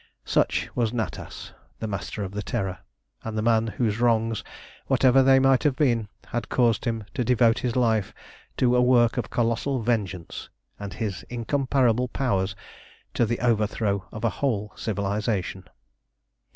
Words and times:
Such 0.25 0.67
was 0.73 0.91
Natas, 0.91 1.51
the 1.77 1.85
Master 1.85 2.23
of 2.23 2.31
the 2.31 2.41
Terror, 2.41 2.79
and 3.23 3.37
the 3.37 3.43
man 3.43 3.67
whose 3.67 3.99
wrongs, 3.99 4.43
whatever 4.87 5.21
they 5.21 5.37
might 5.37 5.61
have 5.61 5.75
been, 5.75 6.07
had 6.25 6.49
caused 6.49 6.85
him 6.85 7.03
to 7.13 7.23
devote 7.23 7.59
his 7.59 7.75
life 7.75 8.11
to 8.57 8.75
a 8.75 8.81
work 8.81 9.17
of 9.17 9.29
colossal 9.29 9.83
vengeance, 9.83 10.49
and 10.79 10.95
his 10.95 11.21
incomparable 11.29 12.07
powers 12.07 12.55
to 13.13 13.27
the 13.27 13.39
overthrow 13.41 14.07
of 14.11 14.23
a 14.23 14.31
whole 14.41 14.73
civilisation. 14.75 15.65